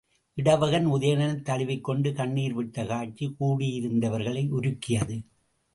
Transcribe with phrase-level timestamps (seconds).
[0.37, 5.17] இடவகன், உதயணனைத் தழுவிக்கொண்டு கண்ணிர்விட்ட காட்சி, கூடியிருந்தவர்களை உருக்கியது.